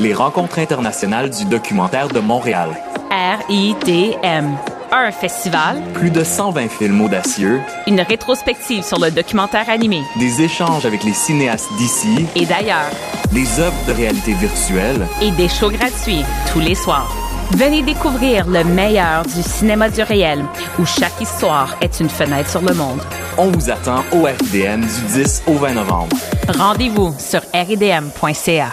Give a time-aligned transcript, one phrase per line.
[0.00, 2.70] les rencontres internationales du documentaire de Montréal.
[3.10, 4.56] RIDM.
[4.92, 10.84] Un festival, Plus de 120 films audacieux, une rétrospective sur le documentaire animé des échanges
[10.84, 12.90] avec les cinéastes d'ici, et d'ailleurs,
[13.30, 17.14] des œuvres de réalité virtuelle, et des shows gratuits tous les soirs.
[17.52, 20.44] Venez découvrir le meilleur du cinéma du réel,
[20.80, 23.00] où chaque histoire est une fenêtre sur le monde.
[23.38, 26.16] on vous attend au RDM du 10 au 20 novembre.
[26.48, 28.72] Rendez-vous sur ridm.ca.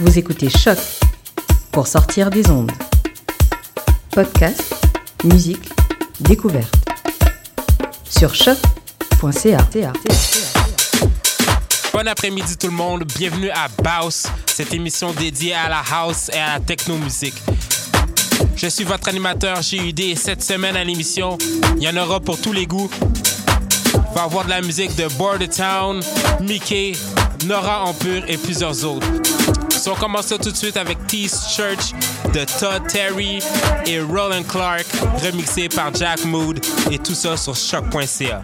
[0.00, 0.78] Vous écoutez Choc
[1.70, 2.72] pour sortir des ondes.
[4.10, 4.74] Podcast,
[5.22, 5.68] musique,
[6.20, 6.74] découverte.
[8.08, 9.58] Sur choc.ca.
[11.92, 16.38] Bon après-midi tout le monde, bienvenue à Baus, cette émission dédiée à la house et
[16.38, 17.36] à la techno-musique.
[18.56, 21.36] Je suis votre animateur GUD et cette semaine à l'émission,
[21.76, 22.88] il y en aura pour tous les goûts.
[24.14, 26.00] Va avoir de la musique de Border Town,
[26.40, 26.92] Mickey,
[27.46, 29.06] Nora Ampur et plusieurs autres.
[29.70, 31.92] So, on commence tout de suite avec Tease Church
[32.32, 33.40] de Todd Terry
[33.86, 34.86] et Roland Clark,
[35.22, 38.42] remixé par Jack Mood et tout ça sur choc.ca.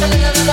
[0.00, 0.49] love.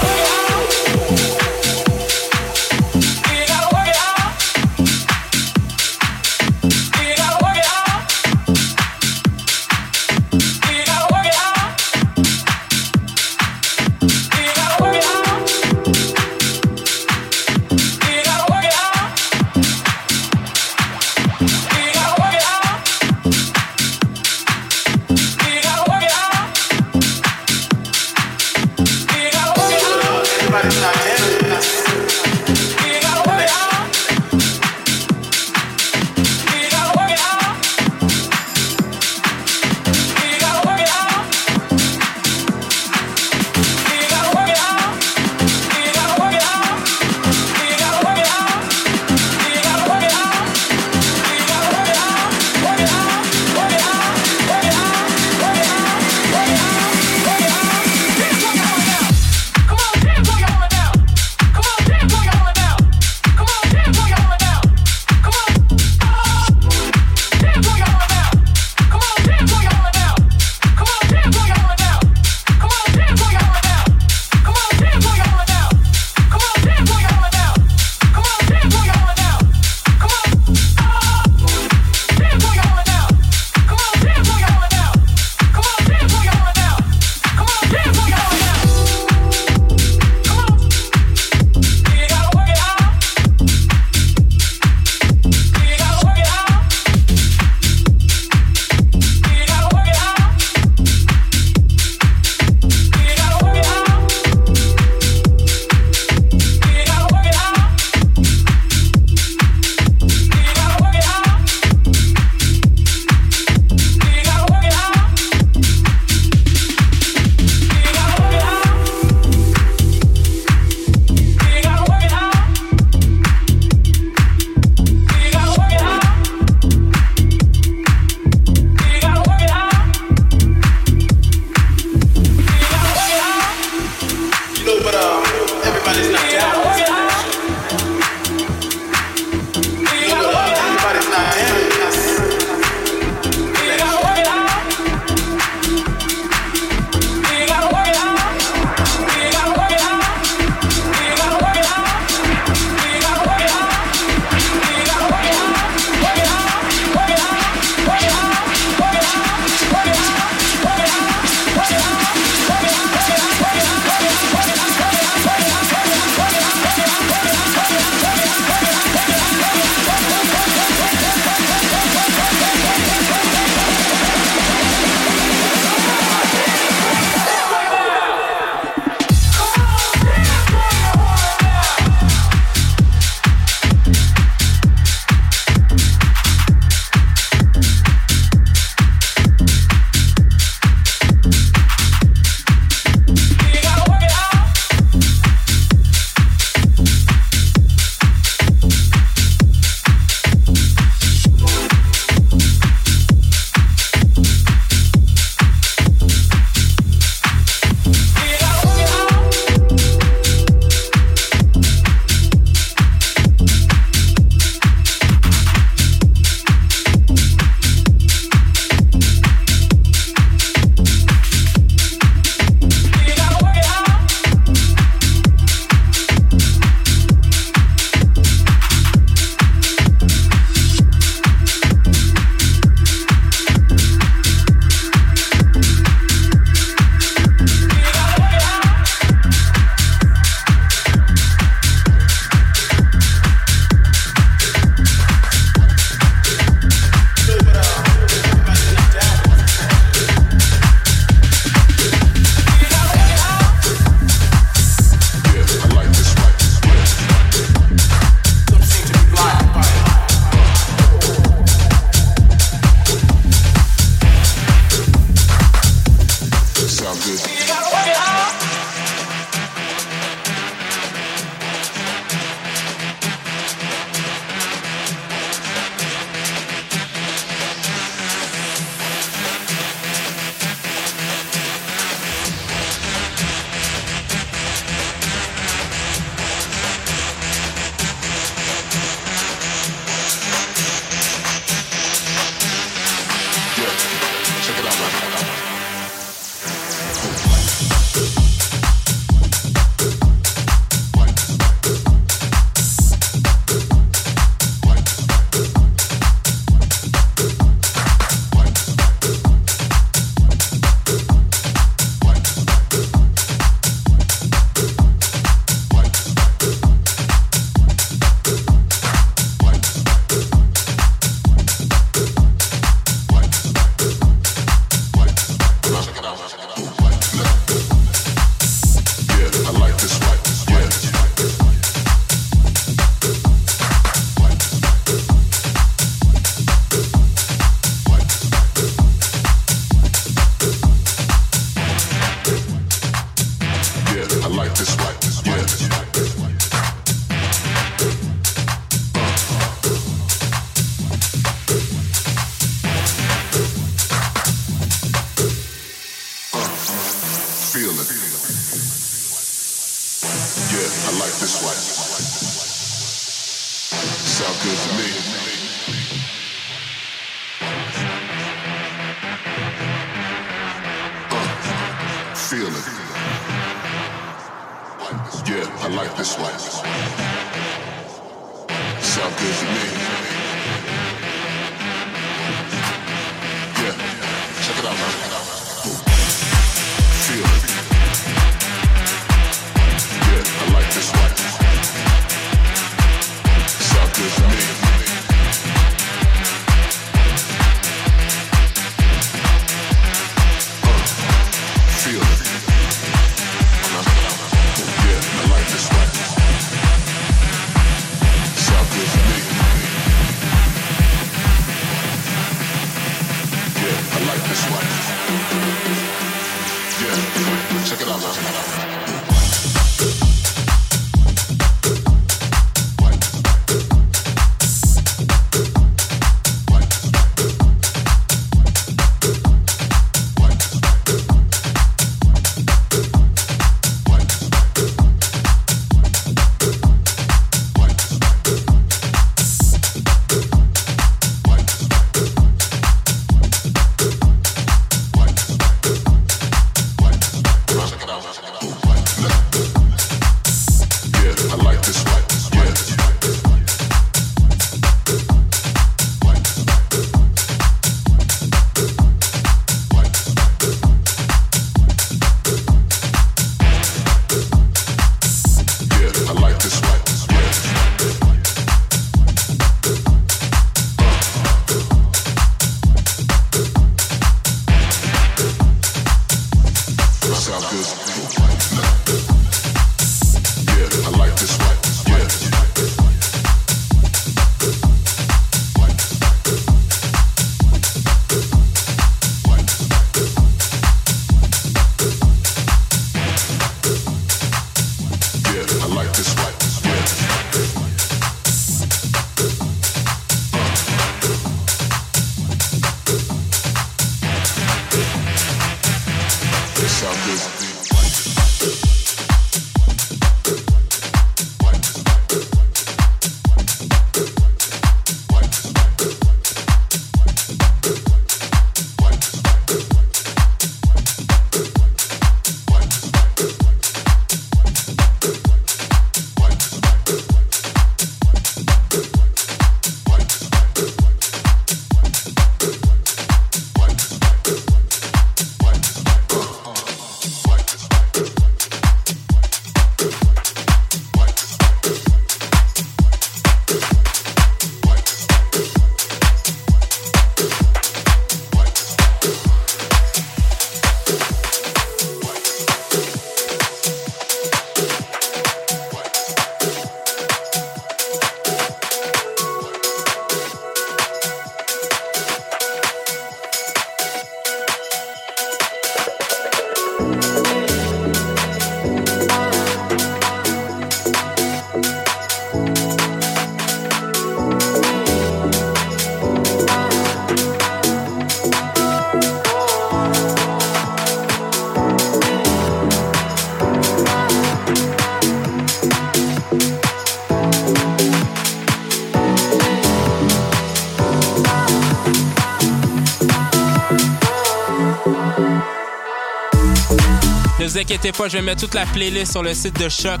[597.74, 600.00] Inquiétez pas, je vais mettre toute la playlist sur le site de Choc.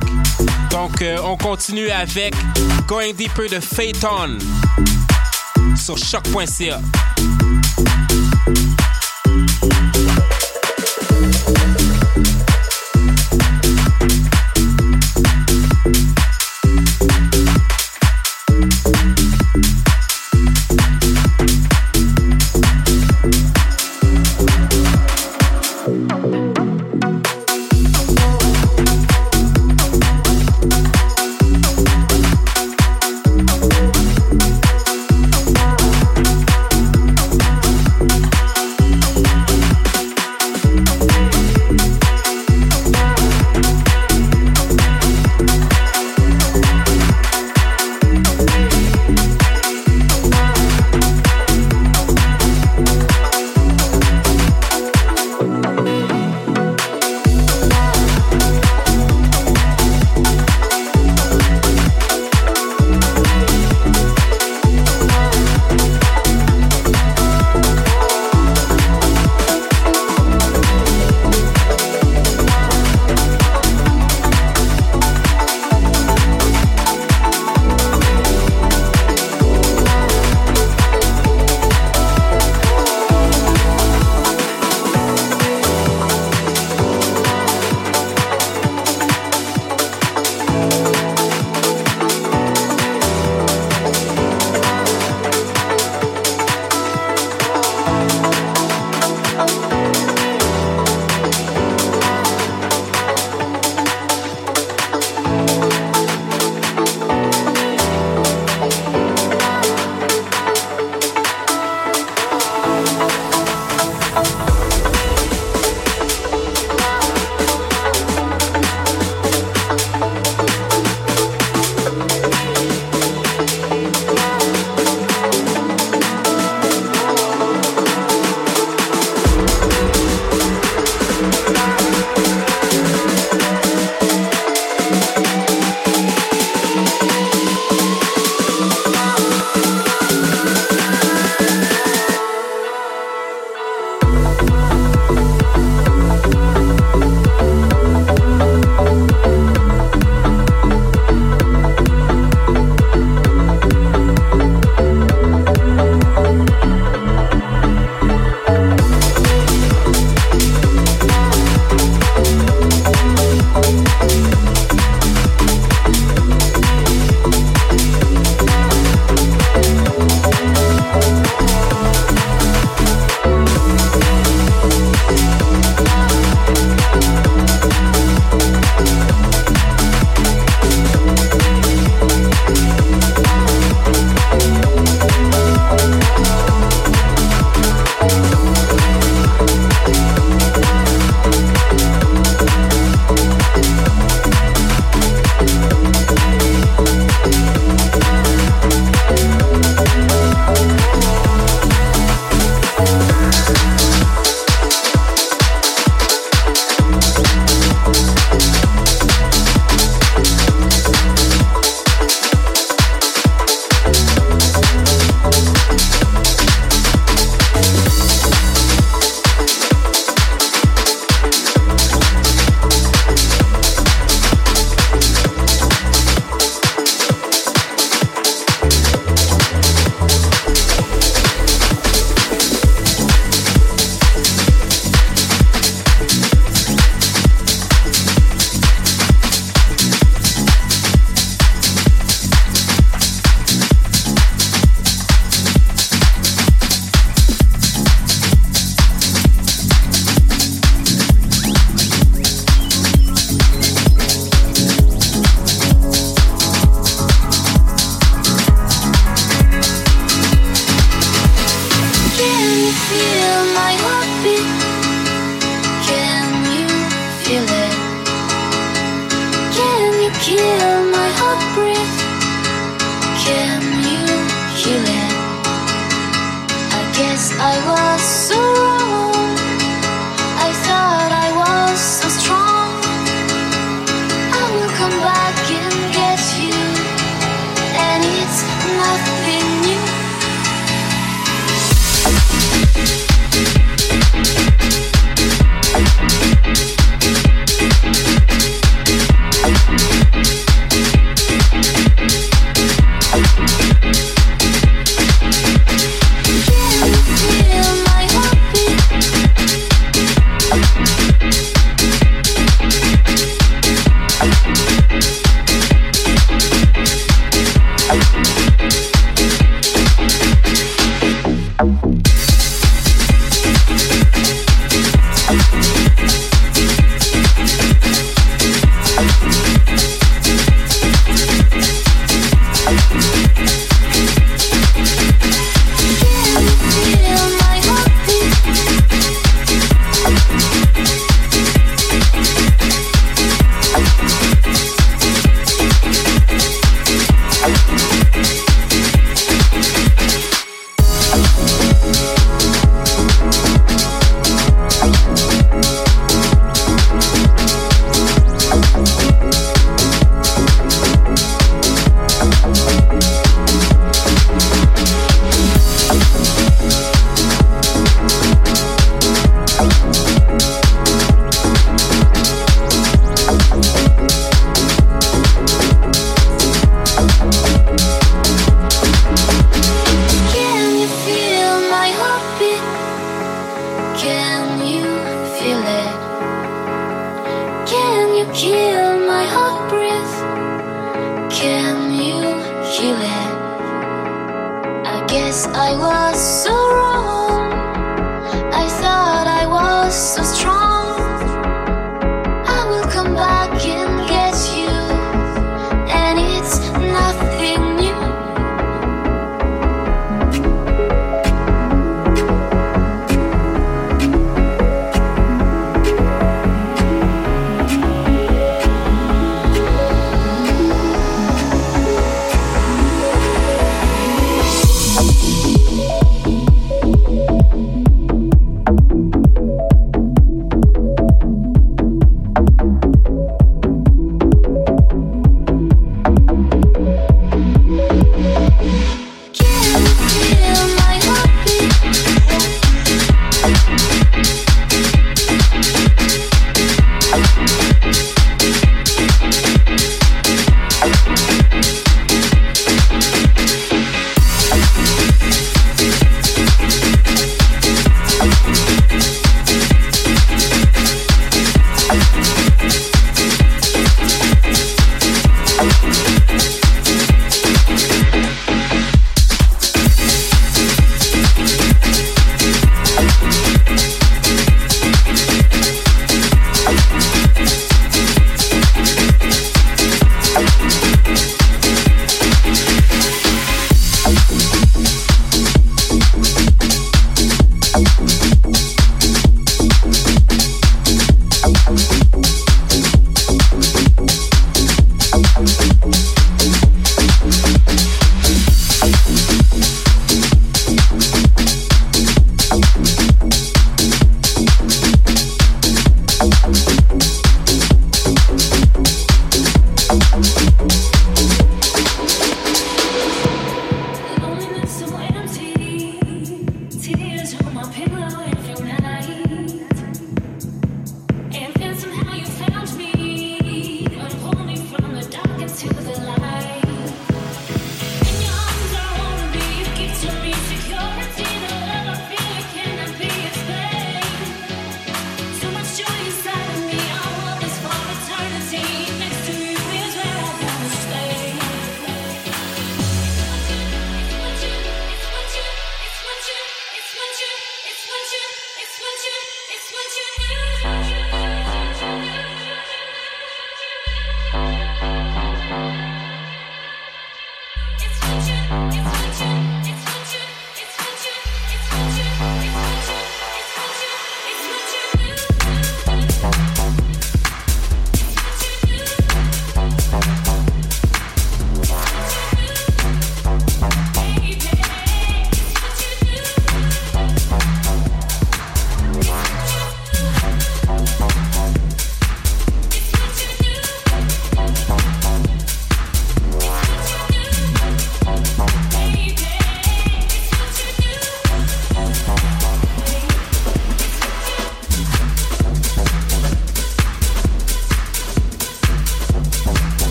[0.70, 2.34] Donc, euh, on continue avec
[2.86, 4.38] Going Deeper de Phaeton
[5.76, 6.80] sur choc.ca.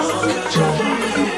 [0.00, 1.29] Johnny.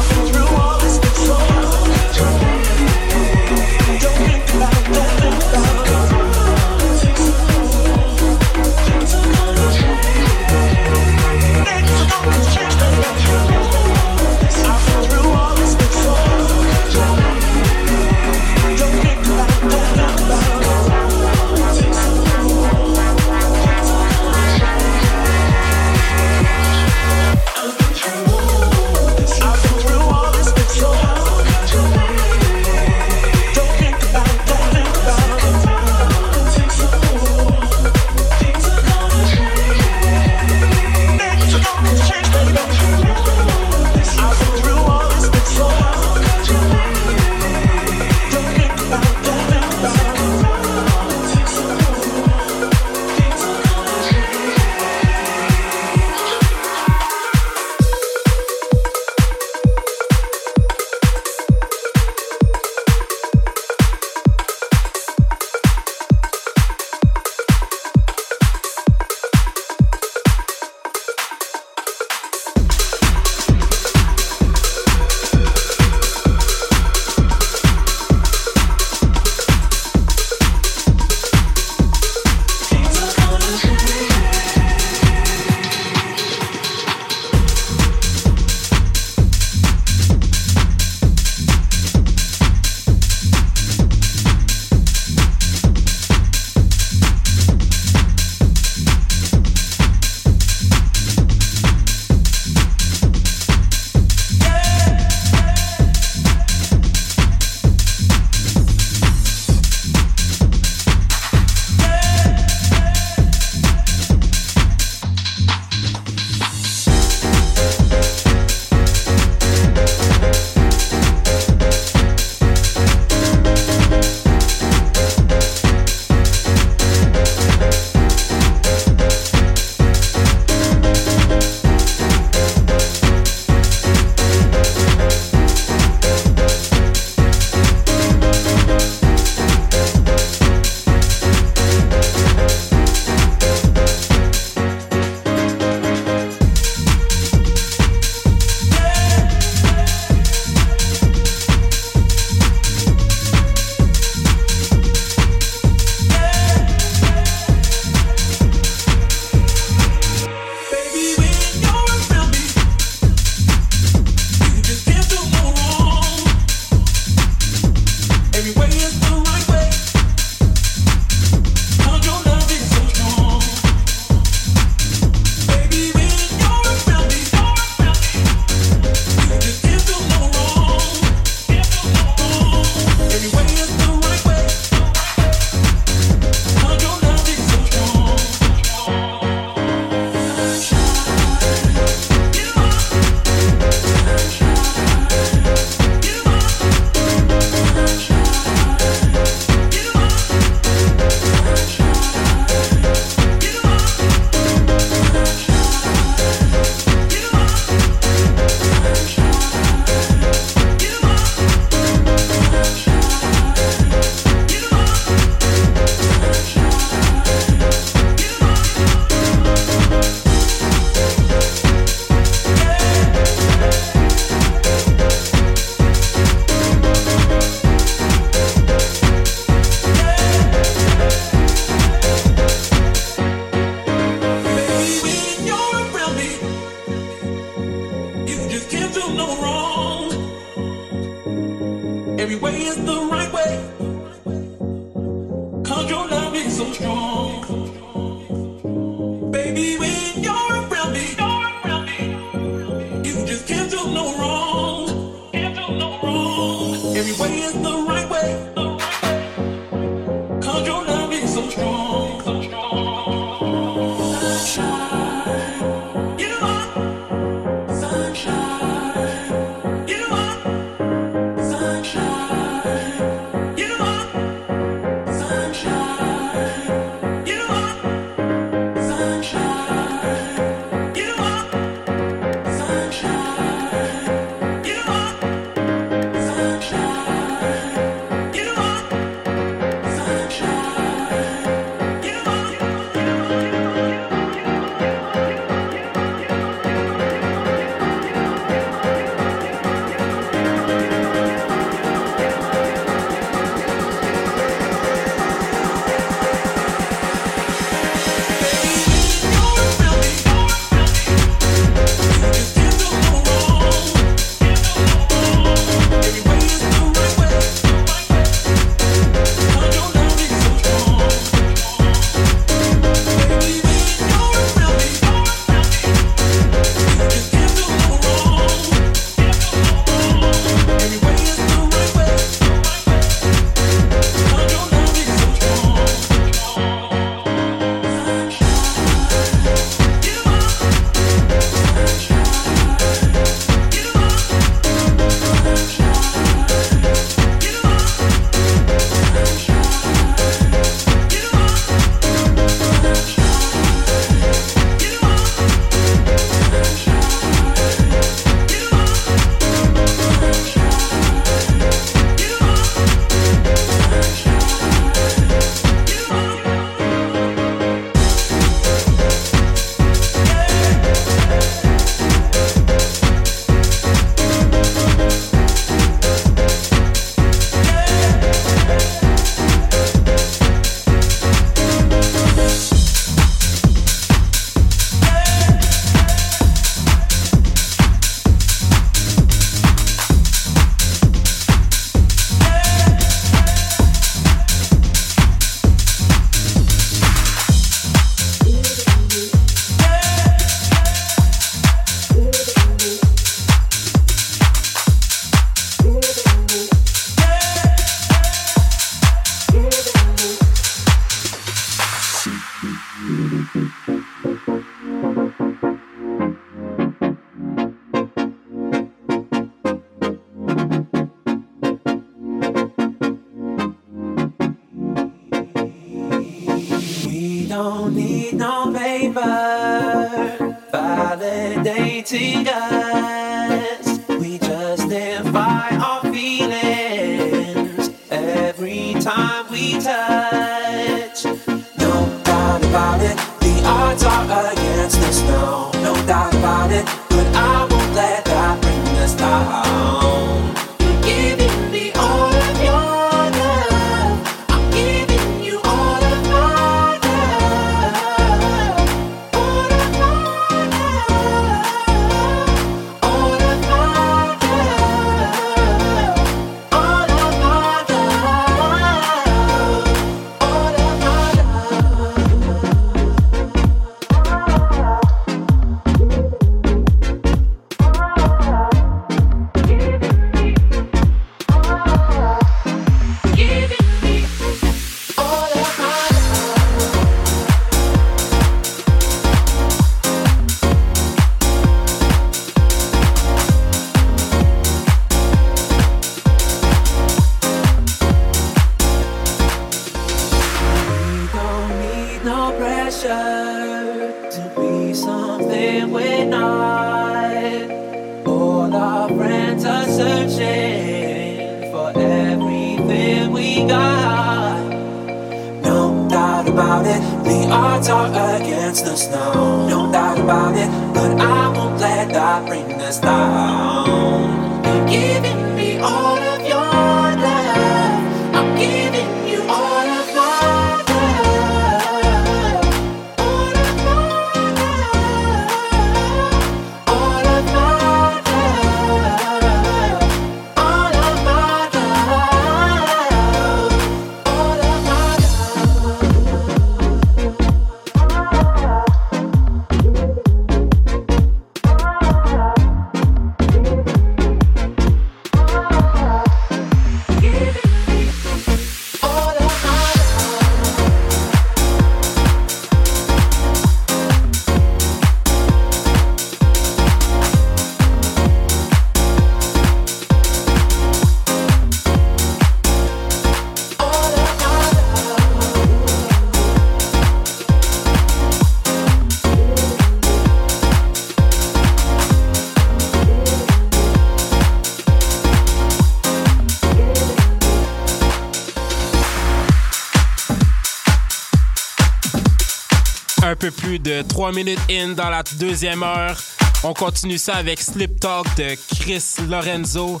[594.14, 596.16] 3 minutes in dans la deuxième heure.
[596.62, 600.00] On continue ça avec Slip Talk de Chris Lorenzo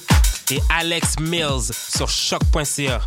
[0.52, 3.00] et Alex Mills sur choc.ca.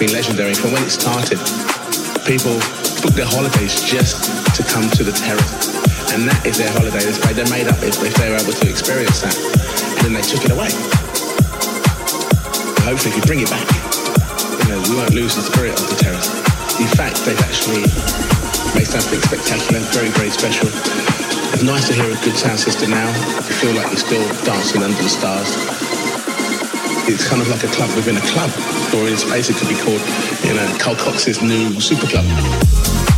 [0.00, 0.56] been legendary.
[0.56, 1.36] From when it started,
[2.24, 2.56] people
[3.04, 4.24] book their holidays just
[4.56, 5.68] to come to the terrace.
[6.16, 7.04] And that is their holiday.
[7.04, 9.36] It's like they're made up if, if they're able to experience that.
[10.00, 10.72] And then they took it away.
[12.88, 13.68] hopefully, if you bring it back,
[14.64, 16.32] you know, we won't lose the spirit of the terrace.
[16.80, 17.84] In fact, they've actually
[18.72, 20.72] made something spectacular, very, very special.
[21.52, 23.12] It's nice to hear a good sound system now.
[23.36, 25.79] You feel like you're still dancing under the stars.
[27.08, 28.50] It's kind of like a club within a club,
[28.94, 30.00] or in space it could be called,
[30.44, 33.09] you know, Carl Cox's new super club.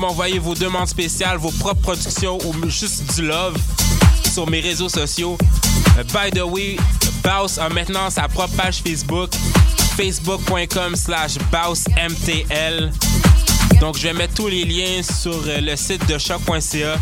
[0.00, 3.56] M'envoyer vos demandes spéciales, vos propres productions ou juste du love
[4.32, 5.36] sur mes réseaux sociaux.
[5.98, 6.76] Euh, by the way,
[7.22, 9.30] Baus a maintenant sa propre page Facebook,
[9.96, 11.36] facebook.com slash
[11.96, 12.90] MTL.
[13.80, 16.96] Donc, je vais mettre tous les liens sur euh, le site de choc.ca.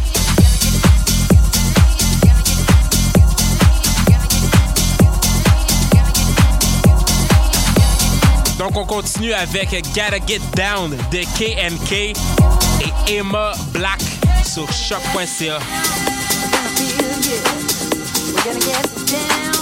[8.59, 12.58] Donc, on continue avec Gotta Get Down de KNK
[13.09, 14.01] Emma Black
[14.45, 15.59] sur choc.ca.
[18.35, 19.58] We're gonna get down.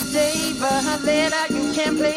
[0.00, 2.13] today, but uh, then I can't play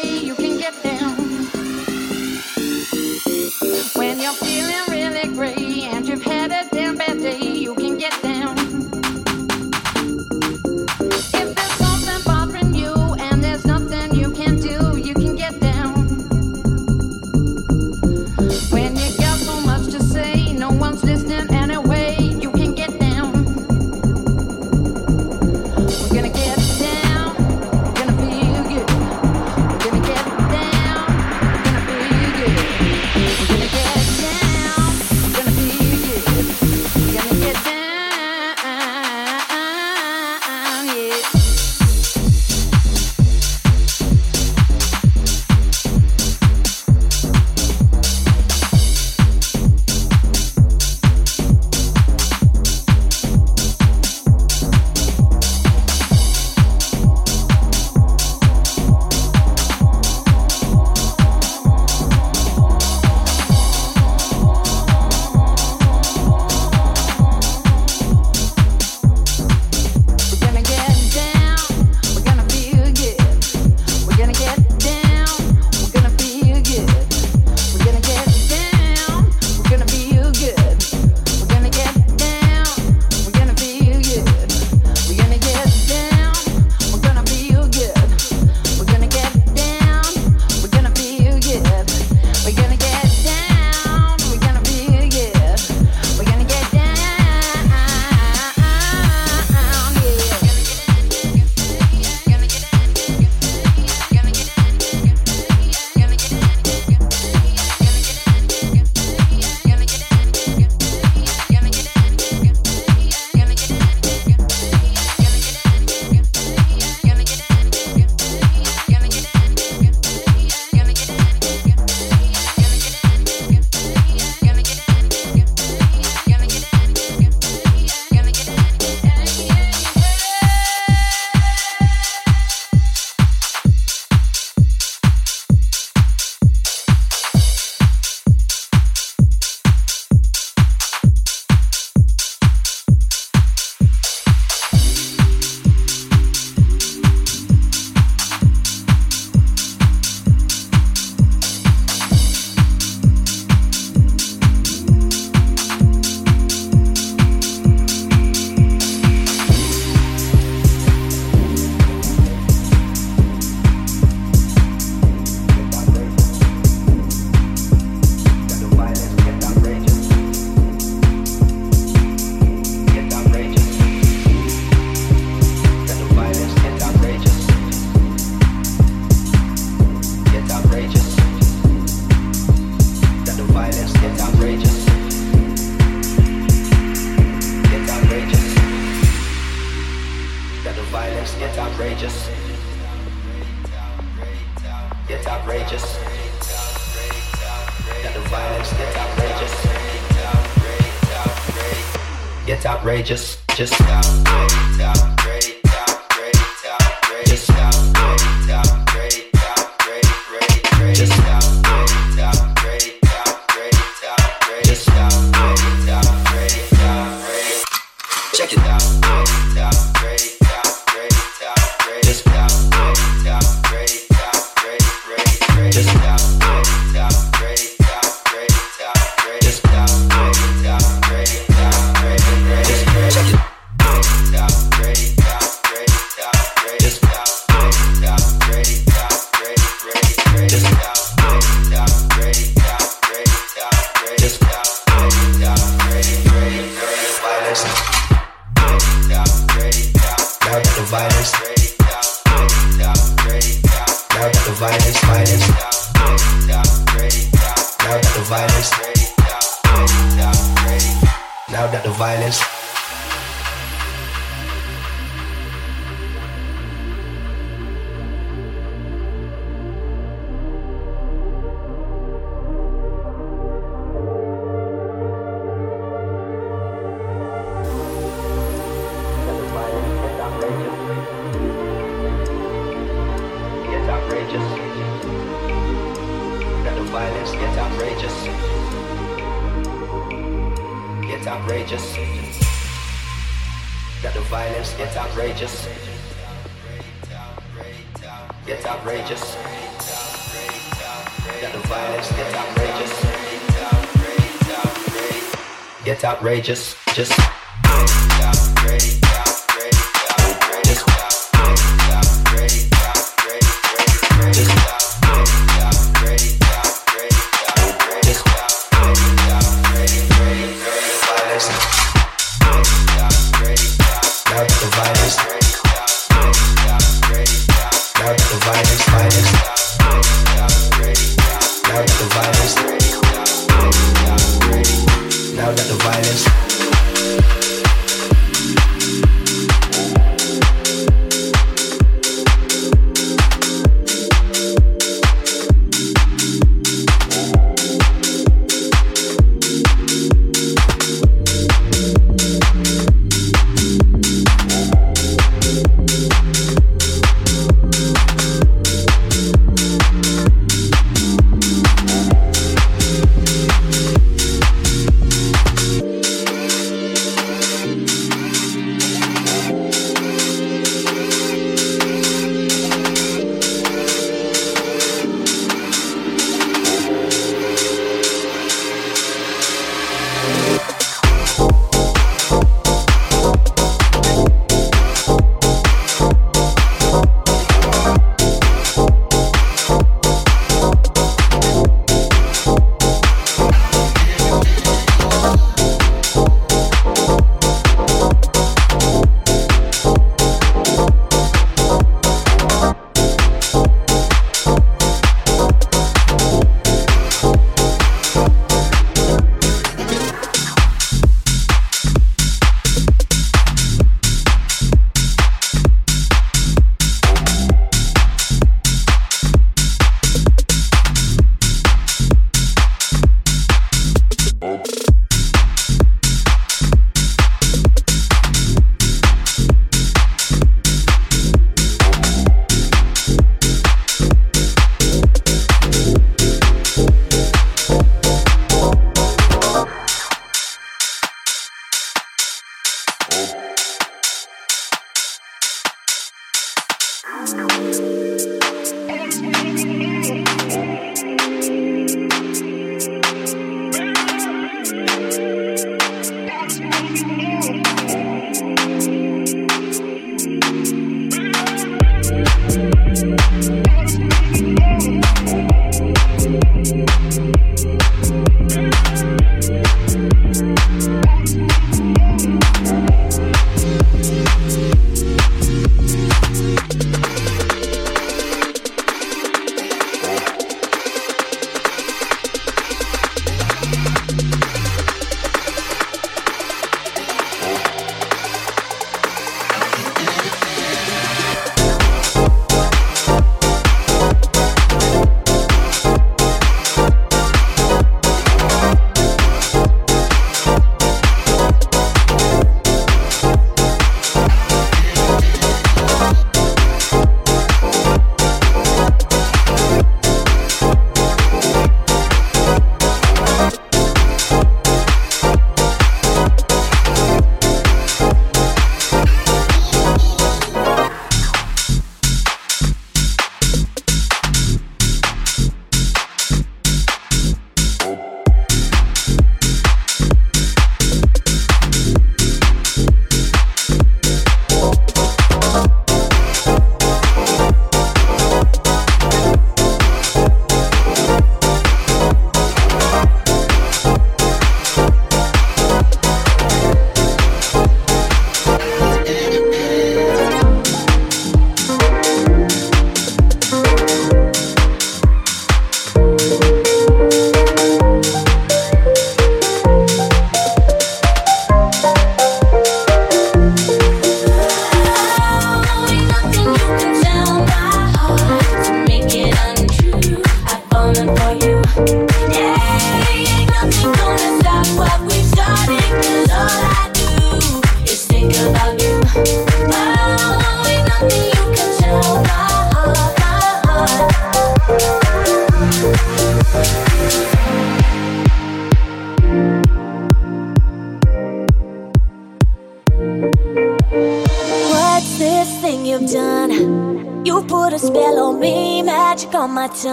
[306.08, 306.74] outrageous.
[306.94, 307.12] Just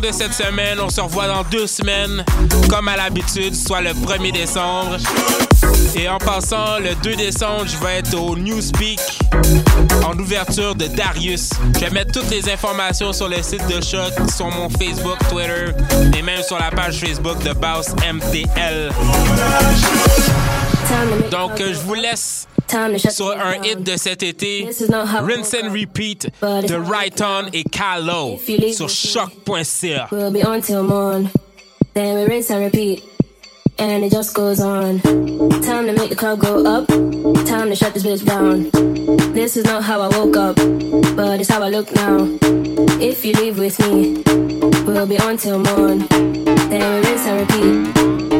[0.00, 0.78] de cette semaine.
[0.80, 2.24] On se revoit dans deux semaines,
[2.68, 4.96] comme à l'habitude, soit le 1er décembre.
[5.94, 9.00] Et en passant, le 2 décembre, je vais être au Newspeak
[10.04, 11.50] en ouverture de Darius.
[11.74, 15.72] Je vais mettre toutes les informations sur le site de Choc, sur mon Facebook, Twitter
[16.16, 18.90] et même sur la page Facebook de Baus MTL.
[21.30, 22.46] Donc, je vous laisse
[23.10, 28.38] sur un hit de cet été, Rinse and Repeat de Right On et Calo
[28.72, 30.08] sur choc.ca.
[30.12, 31.30] We'll be on till morn,
[31.94, 33.02] then we rinse and repeat.
[33.78, 35.00] And it just goes on.
[35.62, 36.86] Time to make the club go up.
[37.46, 38.68] Time to shut this bitch down.
[39.32, 40.56] This is not how I woke up,
[41.16, 42.28] but it's how I look now.
[43.00, 44.22] If you leave with me,
[44.84, 46.06] we'll be on till morn.
[46.68, 48.39] Then we rinse and repeat.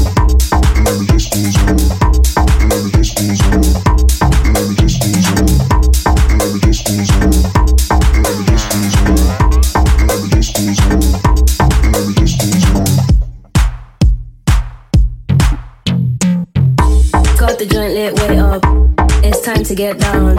[19.71, 20.35] To get down.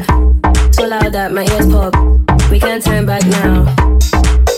[0.74, 1.94] So loud that my ears pop.
[2.50, 3.64] We can't turn back now.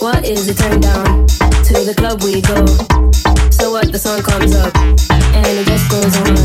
[0.01, 1.27] What is the turn down?
[1.67, 2.65] To the club we go.
[3.51, 4.75] So what the song comes up
[5.33, 6.35] and it just goes on.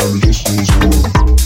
[0.00, 0.70] And it just goes
[1.40, 1.45] on.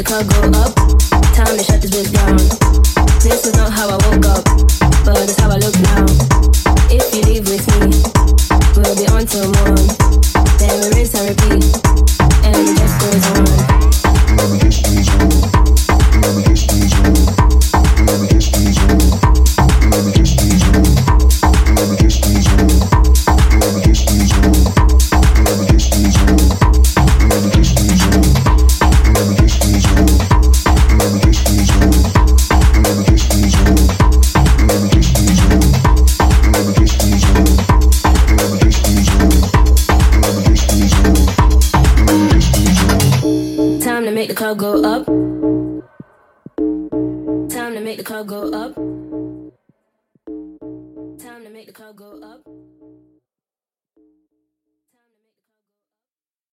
[0.00, 0.72] The club go up.
[1.36, 2.40] Time to shut this bitch down.
[3.20, 4.48] This is not how I woke up,
[5.04, 5.59] but it's how I